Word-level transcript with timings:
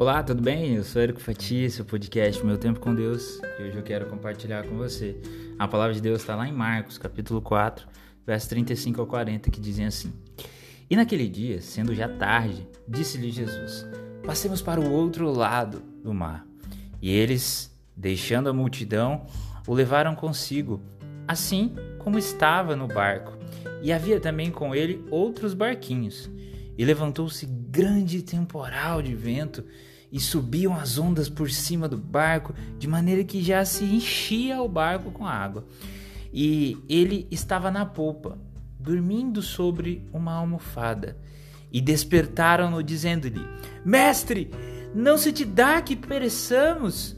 Olá, 0.00 0.22
tudo 0.22 0.40
bem? 0.40 0.76
Eu 0.76 0.82
sou 0.82 1.02
Érico 1.02 1.20
Fatia, 1.20 1.68
seu 1.68 1.84
podcast 1.84 2.42
Meu 2.42 2.56
Tempo 2.56 2.80
com 2.80 2.94
Deus, 2.94 3.38
e 3.58 3.64
hoje 3.64 3.76
eu 3.76 3.82
quero 3.82 4.06
compartilhar 4.06 4.62
com 4.62 4.74
você. 4.74 5.14
A 5.58 5.68
palavra 5.68 5.92
de 5.92 6.00
Deus 6.00 6.22
está 6.22 6.34
lá 6.34 6.48
em 6.48 6.52
Marcos, 6.52 6.96
capítulo 6.96 7.42
4, 7.42 7.86
versos 8.26 8.48
35 8.48 8.98
ao 8.98 9.06
40, 9.06 9.50
que 9.50 9.60
dizem 9.60 9.84
assim: 9.84 10.10
E 10.88 10.96
naquele 10.96 11.28
dia, 11.28 11.60
sendo 11.60 11.94
já 11.94 12.08
tarde, 12.08 12.66
disse-lhe 12.88 13.30
Jesus: 13.30 13.86
Passemos 14.24 14.62
para 14.62 14.80
o 14.80 14.90
outro 14.90 15.30
lado 15.30 15.82
do 16.02 16.14
mar. 16.14 16.46
E 17.02 17.10
eles, 17.10 17.70
deixando 17.94 18.48
a 18.48 18.54
multidão, 18.54 19.26
o 19.66 19.74
levaram 19.74 20.14
consigo, 20.14 20.80
assim 21.28 21.74
como 21.98 22.18
estava 22.18 22.74
no 22.74 22.88
barco. 22.88 23.36
E 23.82 23.92
havia 23.92 24.18
também 24.18 24.50
com 24.50 24.74
ele 24.74 25.04
outros 25.10 25.52
barquinhos. 25.52 26.30
E 26.78 26.84
levantou-se 26.86 27.44
grande 27.44 28.22
temporal 28.22 29.02
de 29.02 29.14
vento 29.14 29.62
e 30.12 30.18
subiam 30.18 30.74
as 30.74 30.98
ondas 30.98 31.28
por 31.28 31.50
cima 31.50 31.88
do 31.88 31.96
barco, 31.96 32.54
de 32.78 32.88
maneira 32.88 33.22
que 33.24 33.42
já 33.42 33.64
se 33.64 33.84
enchia 33.84 34.60
o 34.60 34.68
barco 34.68 35.10
com 35.10 35.26
água. 35.26 35.64
E 36.32 36.78
ele 36.88 37.26
estava 37.30 37.70
na 37.70 37.84
polpa, 37.86 38.38
dormindo 38.78 39.42
sobre 39.42 40.06
uma 40.12 40.32
almofada. 40.34 41.16
E 41.72 41.80
despertaram-no, 41.80 42.82
dizendo-lhe: 42.82 43.40
Mestre, 43.84 44.50
não 44.94 45.16
se 45.16 45.32
te 45.32 45.44
dá 45.44 45.80
que 45.80 45.94
pereçamos? 45.94 47.16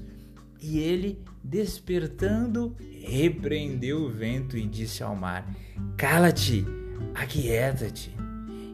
E 0.60 0.78
ele, 0.78 1.18
despertando, 1.42 2.76
repreendeu 3.02 4.02
o 4.02 4.10
vento 4.10 4.56
e 4.56 4.66
disse 4.66 5.02
ao 5.02 5.16
mar: 5.16 5.48
Cala-te, 5.96 6.66
aquieta-te. 7.14 8.11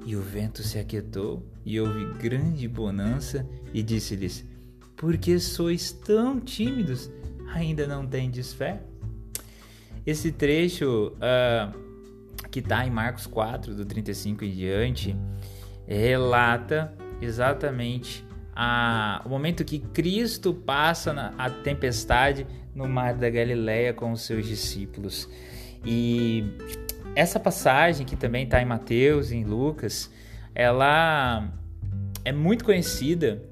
E 0.09 0.17
o 0.17 0.23
vento 0.23 0.63
se 0.63 0.79
aquietou, 0.79 1.47
e 1.67 1.79
houve 1.79 2.03
grande 2.15 2.67
bonança, 2.67 3.47
e 3.75 3.83
disse-lhes: 3.83 4.43
Por 4.97 5.19
que 5.19 5.39
sois 5.39 5.93
tão 5.93 6.41
tímidos? 6.41 7.11
Ainda 7.53 7.87
não 7.87 8.07
tendes 8.07 8.55
fé? 8.55 8.81
Esse 10.07 10.33
trecho 10.33 11.13
uh, 11.13 12.49
que 12.51 12.61
está 12.61 12.87
em 12.87 12.91
Marcos 12.91 13.27
4, 13.27 13.75
do 13.75 13.85
35 13.85 14.47
em 14.47 14.51
diante, 14.51 15.15
relata 15.87 16.91
exatamente 17.21 18.25
a, 18.57 19.21
o 19.27 19.29
momento 19.29 19.63
que 19.63 19.79
Cristo 19.79 20.55
passa 20.55 21.13
na, 21.13 21.35
a 21.37 21.51
tempestade 21.51 22.47
no 22.75 22.89
mar 22.89 23.13
da 23.13 23.29
Galileia 23.29 23.93
com 23.93 24.13
os 24.13 24.23
seus 24.23 24.47
discípulos. 24.47 25.29
E 25.85 26.45
essa 27.19 27.41
passagem, 27.41 28.07
que 28.07 28.15
também 28.15 28.45
está 28.45 28.63
em 28.63 28.65
Mateus 28.65 29.33
e 29.33 29.37
em 29.37 29.45
Lucas, 29.45 30.09
ela 30.55 31.53
é 32.25 32.31
muito 32.31 32.65
conhecida, 32.65 33.43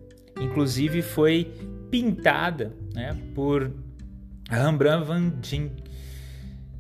inclusive 0.41 1.03
foi 1.03 1.53
pintada 1.91 2.73
né, 2.95 3.17
por 3.35 3.73
Rembrandt 4.49 5.05
van 5.05 5.31
Dijk, 5.41 5.83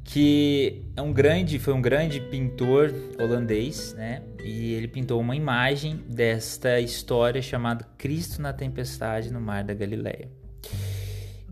que 0.05 0.84
é 0.97 1.03
um 1.03 1.12
grande, 1.12 1.59
foi 1.59 1.75
um 1.75 1.83
grande 1.83 2.20
pintor 2.20 2.95
holandês, 3.19 3.92
né? 3.95 4.23
E 4.45 4.73
ele 4.75 4.87
pintou 4.87 5.20
uma 5.20 5.34
imagem 5.34 5.97
desta 6.09 6.79
história 6.79 7.42
chamada 7.42 7.84
Cristo 7.98 8.41
na 8.41 8.53
tempestade 8.53 9.33
no 9.33 9.41
mar 9.41 9.64
da 9.64 9.75
Galileia. 9.75 10.29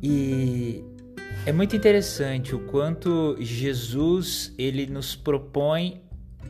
E 0.01 0.85
é 1.47 1.53
muito 1.53 1.77
interessante 1.77 2.55
o 2.55 2.61
quanto 2.61 3.36
Jesus 3.39 4.55
ele 4.56 4.86
nos 4.86 5.14
propõe 5.14 6.00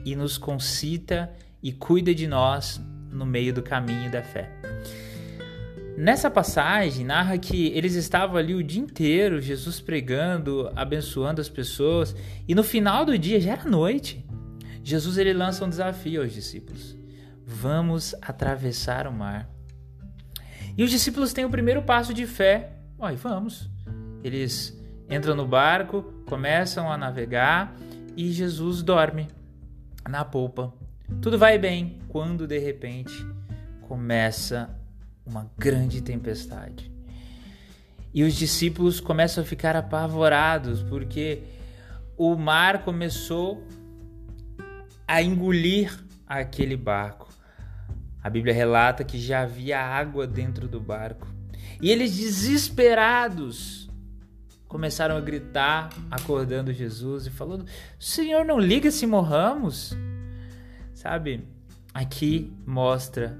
e 0.05 0.14
nos 0.14 0.39
concita 0.39 1.33
e 1.62 1.72
cuida 1.72 2.14
de 2.14 2.27
nós 2.28 2.81
no 3.11 3.27
meio 3.27 3.53
do 3.53 3.62
caminho 3.62 4.11
da 4.11 4.22
fé. 4.22 4.50
Nessa 5.97 6.31
passagem 6.31 7.04
narra 7.04 7.38
que 7.38 7.69
eles 7.69 7.94
estavam 7.94 8.37
ali 8.37 8.54
o 8.54 8.62
dia 8.62 8.82
inteiro, 8.82 9.41
Jesus 9.41 9.81
pregando, 9.81 10.71
abençoando 10.75 11.41
as 11.41 11.49
pessoas, 11.49 12.15
e 12.47 12.54
no 12.54 12.62
final 12.62 13.04
do 13.04 13.16
dia, 13.16 13.41
já 13.41 13.53
era 13.53 13.65
noite, 13.65 14.25
Jesus 14.82 15.19
ele 15.19 15.32
lança 15.32 15.65
um 15.65 15.69
desafio 15.69 16.22
aos 16.22 16.32
discípulos: 16.32 16.97
Vamos 17.44 18.15
atravessar 18.20 19.06
o 19.06 19.12
mar. 19.12 19.49
E 20.76 20.82
os 20.82 20.91
discípulos 20.91 21.32
têm 21.32 21.44
o 21.44 21.50
primeiro 21.50 21.82
passo 21.82 22.12
de 22.12 22.26
fé. 22.26 22.72
Oi, 22.99 23.15
vamos. 23.16 23.74
Eles 24.25 24.75
entram 25.11 25.37
no 25.37 25.47
barco, 25.47 26.03
começam 26.27 26.91
a 26.91 26.97
navegar 26.97 27.77
e 28.17 28.33
Jesus 28.33 28.83
dorme 28.83 29.29
na 30.09 30.25
polpa. 30.25 30.73
Tudo 31.21 31.39
vai 31.39 31.59
bem 31.59 31.99
quando 32.09 32.47
de 32.47 32.59
repente 32.59 33.12
começa 33.83 34.75
uma 35.27 35.51
grande 35.59 36.01
tempestade. 36.01 36.91
E 38.15 38.23
os 38.23 38.35
discípulos 38.35 38.99
começam 38.99 39.45
a 39.45 39.47
ficar 39.47 39.77
apavorados 39.77 40.83
porque 40.83 41.43
o 42.17 42.35
mar 42.35 42.83
começou 42.83 43.62
a 45.06 45.21
engolir 45.21 46.03
aquele 46.27 46.77
barco. 46.77 47.29
A 48.23 48.31
Bíblia 48.31 48.55
relata 48.55 49.05
que 49.05 49.19
já 49.19 49.43
havia 49.43 49.79
água 49.79 50.27
dentro 50.27 50.67
do 50.67 50.81
barco. 50.81 51.29
E 51.83 51.91
eles 51.91 52.17
desesperados 52.17 53.84
começaram 54.75 55.17
a 55.17 55.21
gritar, 55.21 55.89
acordando 56.11 56.73
Jesus 56.73 57.29
e 57.29 57.31
falando: 57.31 57.65
Senhor, 57.97 58.45
não 58.45 58.59
liga 58.59 58.91
se 58.91 59.07
morramos. 59.07 59.97
Sabe, 60.93 61.47
aqui 61.95 62.53
mostra 62.67 63.39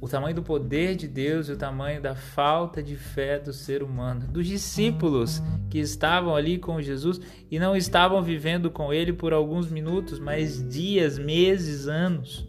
o 0.00 0.08
tamanho 0.08 0.36
do 0.36 0.44
poder 0.44 0.94
de 0.94 1.08
Deus 1.08 1.48
e 1.48 1.52
o 1.52 1.56
tamanho 1.56 2.00
da 2.00 2.14
falta 2.14 2.80
de 2.80 2.94
fé 2.94 3.36
do 3.40 3.52
ser 3.52 3.82
humano, 3.82 4.28
dos 4.28 4.46
discípulos 4.46 5.42
que 5.68 5.80
estavam 5.80 6.36
ali 6.36 6.56
com 6.56 6.80
Jesus 6.80 7.20
e 7.50 7.58
não 7.58 7.74
estavam 7.74 8.22
vivendo 8.22 8.70
com 8.70 8.92
ele 8.92 9.12
por 9.12 9.32
alguns 9.32 9.68
minutos, 9.68 10.20
mas 10.20 10.64
dias, 10.68 11.18
meses, 11.18 11.88
anos. 11.88 12.48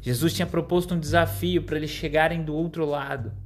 Jesus 0.00 0.32
tinha 0.32 0.46
proposto 0.46 0.94
um 0.94 0.98
desafio 0.98 1.64
para 1.64 1.76
eles 1.76 1.90
chegarem 1.90 2.42
do 2.42 2.54
outro 2.54 2.86
lado. 2.86 3.41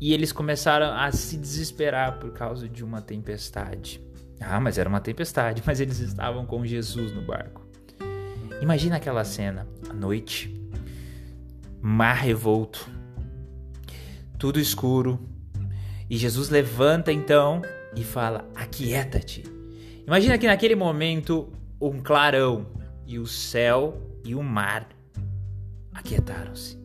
E 0.00 0.14
eles 0.14 0.32
começaram 0.32 0.94
a 0.94 1.12
se 1.12 1.36
desesperar 1.36 2.18
por 2.18 2.32
causa 2.32 2.68
de 2.68 2.82
uma 2.82 3.02
tempestade. 3.02 4.00
Ah, 4.40 4.58
mas 4.58 4.78
era 4.78 4.88
uma 4.88 5.00
tempestade, 5.00 5.62
mas 5.66 5.80
eles 5.80 5.98
estavam 5.98 6.46
com 6.46 6.64
Jesus 6.64 7.12
no 7.12 7.22
barco. 7.22 7.66
Imagina 8.62 8.96
aquela 8.96 9.24
cena, 9.24 9.66
à 9.88 9.92
noite, 9.92 10.54
mar 11.80 12.14
revolto, 12.14 12.88
tudo 14.38 14.58
escuro, 14.58 15.18
e 16.08 16.16
Jesus 16.16 16.48
levanta 16.48 17.12
então 17.12 17.62
e 17.94 18.02
fala: 18.02 18.48
Aquieta-te. 18.54 19.44
Imagina 20.06 20.36
que 20.36 20.46
naquele 20.46 20.74
momento 20.74 21.52
um 21.80 22.00
clarão 22.00 22.66
e 23.06 23.18
o 23.18 23.26
céu 23.26 24.18
e 24.24 24.34
o 24.34 24.42
mar 24.42 24.88
aquietaram-se. 25.92 26.79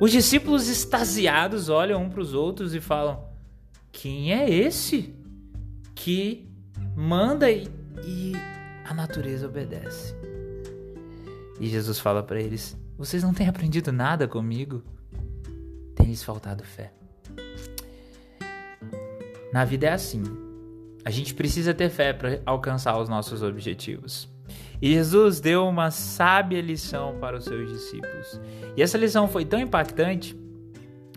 Os 0.00 0.10
discípulos 0.10 0.66
extasiados 0.66 1.68
olham 1.68 2.02
um 2.02 2.08
para 2.08 2.22
os 2.22 2.32
outros 2.32 2.74
e 2.74 2.80
falam: 2.80 3.22
Quem 3.92 4.32
é 4.32 4.48
esse 4.48 5.14
que 5.94 6.48
manda 6.96 7.50
e, 7.50 7.68
e 8.02 8.32
a 8.86 8.94
natureza 8.94 9.46
obedece? 9.46 10.14
E 11.60 11.68
Jesus 11.68 11.98
fala 11.98 12.22
para 12.22 12.40
eles: 12.40 12.74
Vocês 12.96 13.22
não 13.22 13.34
têm 13.34 13.46
aprendido 13.46 13.92
nada 13.92 14.26
comigo? 14.26 14.82
Tem-lhes 15.94 16.22
faltado 16.22 16.64
fé. 16.64 16.94
Na 19.52 19.66
vida 19.66 19.88
é 19.88 19.92
assim. 19.92 20.22
A 21.04 21.10
gente 21.10 21.34
precisa 21.34 21.74
ter 21.74 21.90
fé 21.90 22.14
para 22.14 22.40
alcançar 22.46 22.98
os 22.98 23.08
nossos 23.08 23.42
objetivos. 23.42 24.28
E 24.80 24.94
Jesus 24.94 25.40
deu 25.40 25.66
uma 25.66 25.90
sábia 25.90 26.60
lição 26.60 27.18
para 27.20 27.36
os 27.36 27.44
seus 27.44 27.70
discípulos. 27.70 28.40
E 28.76 28.82
essa 28.82 28.96
lição 28.96 29.28
foi 29.28 29.44
tão 29.44 29.60
impactante 29.60 30.34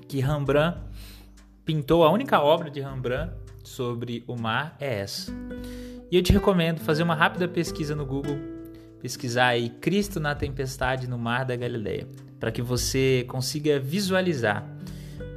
que 0.08 0.20
Rembrandt 0.20 0.78
pintou 1.64 2.04
a 2.04 2.12
única 2.12 2.42
obra 2.42 2.70
de 2.70 2.82
Rembrandt 2.82 3.34
sobre 3.64 4.24
o 4.28 4.36
mar 4.36 4.76
é 4.80 5.00
essa. 5.00 5.32
E 6.12 6.18
eu 6.18 6.22
te 6.22 6.34
recomendo 6.34 6.80
fazer 6.80 7.04
uma 7.04 7.16
rápida 7.16 7.48
pesquisa 7.48 7.96
no 7.96 8.06
Google, 8.06 8.38
pesquisar 9.02 9.48
aí 9.48 9.70
Cristo 9.70 10.20
na 10.20 10.36
tempestade 10.36 11.08
no 11.08 11.18
mar 11.18 11.46
da 11.46 11.56
Galileia, 11.56 12.08
para 12.40 12.52
que 12.52 12.62
você 12.62 13.26
consiga 13.30 13.80
visualizar 13.80 14.68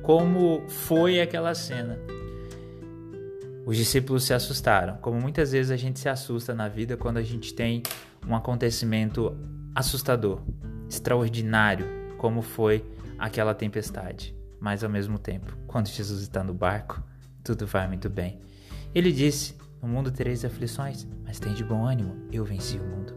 como 0.03 0.69
foi 0.69 1.21
aquela 1.21 1.55
cena 1.55 1.99
os 3.67 3.77
discípulos 3.77 4.23
se 4.23 4.33
assustaram, 4.33 4.97
como 4.99 5.21
muitas 5.21 5.51
vezes 5.51 5.73
a 5.73 5.77
gente 5.77 5.99
se 5.99 6.09
assusta 6.09 6.55
na 6.55 6.69
vida 6.69 6.97
quando 6.97 7.17
a 7.17 7.23
gente 7.23 7.53
tem 7.53 7.83
um 8.27 8.35
acontecimento 8.35 9.37
assustador, 9.75 10.41
extraordinário, 10.89 11.87
como 12.19 12.43
foi 12.43 12.85
aquela 13.19 13.55
tempestade. 13.55 14.35
Mas 14.61 14.83
ao 14.83 14.91
mesmo 14.91 15.19
tempo, 15.19 15.57
quando 15.67 15.89
Jesus 15.89 16.23
está 16.23 16.43
no 16.43 16.55
barco, 16.55 17.03
tudo 17.45 17.67
vai 17.67 17.87
muito 17.87 18.09
bem. 18.09 18.41
Ele 18.95 19.13
disse: 19.13 19.55
No 19.81 19.89
mundo 19.89 20.11
tereis 20.11 20.45
aflições, 20.45 21.07
mas 21.25 21.39
tem 21.39 21.55
de 21.55 21.63
bom 21.63 21.87
ânimo, 21.87 22.17
eu 22.33 22.45
venci 22.45 22.79
o 22.79 22.85
mundo. 22.85 23.15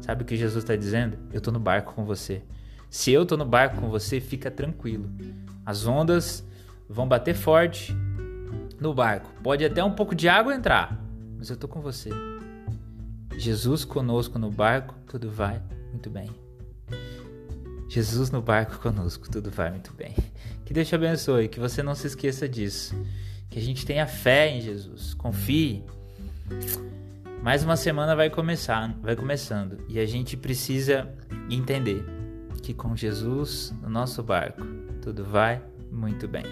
Sabe 0.00 0.22
o 0.22 0.26
que 0.26 0.36
Jesus 0.36 0.62
está 0.62 0.76
dizendo? 0.76 1.18
Eu 1.32 1.38
estou 1.38 1.52
no 1.52 1.58
barco 1.58 1.94
com 1.94 2.04
você. 2.04 2.42
Se 2.90 3.10
eu 3.10 3.24
tô 3.24 3.36
no 3.36 3.46
barco 3.46 3.80
com 3.80 3.88
você, 3.88 4.20
fica 4.20 4.50
tranquilo. 4.50 5.10
As 5.64 5.86
ondas 5.86 6.46
vão 6.88 7.08
bater 7.08 7.34
forte 7.34 7.96
no 8.78 8.92
barco. 8.92 9.32
Pode 9.42 9.64
até 9.64 9.82
um 9.82 9.92
pouco 9.92 10.14
de 10.14 10.28
água 10.28 10.54
entrar, 10.54 11.02
mas 11.38 11.48
eu 11.48 11.56
tô 11.56 11.66
com 11.66 11.80
você. 11.80 12.10
Jesus 13.38 13.84
conosco 13.84 14.38
no 14.38 14.50
barco, 14.50 14.94
tudo 15.06 15.30
vai 15.30 15.60
muito 15.90 16.10
bem. 16.10 16.30
Jesus 17.88 18.30
no 18.30 18.42
barco 18.42 18.78
conosco, 18.78 19.30
tudo 19.30 19.50
vai 19.50 19.70
muito 19.70 19.92
bem. 19.92 20.14
Que 20.64 20.72
Deus 20.72 20.88
te 20.88 20.94
abençoe, 20.94 21.48
que 21.48 21.60
você 21.60 21.82
não 21.82 21.94
se 21.94 22.06
esqueça 22.06 22.48
disso. 22.48 22.94
Que 23.50 23.58
a 23.58 23.62
gente 23.62 23.84
tenha 23.86 24.06
fé 24.06 24.48
em 24.50 24.60
Jesus. 24.60 25.14
Confie. 25.14 25.84
Mais 27.42 27.62
uma 27.62 27.76
semana 27.76 28.16
vai 28.16 28.30
começar, 28.30 28.96
vai 29.02 29.14
começando, 29.14 29.84
e 29.88 29.98
a 29.98 30.06
gente 30.06 30.34
precisa 30.34 31.08
entender 31.50 32.04
que 32.62 32.72
com 32.72 32.96
Jesus 32.96 33.74
no 33.82 33.90
nosso 33.90 34.22
barco, 34.22 34.62
tudo 35.02 35.22
vai 35.22 35.62
muito 35.92 36.26
bem. 36.26 36.44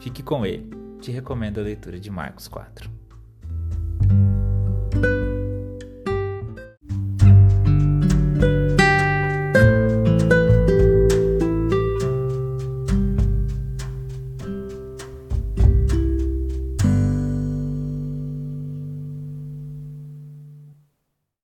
Fique 0.00 0.22
com 0.22 0.46
ele. 0.46 0.70
Te 1.00 1.10
recomendo 1.10 1.60
a 1.60 1.62
leitura 1.62 2.00
de 2.00 2.10
Marcos 2.10 2.48
4. 2.48 2.95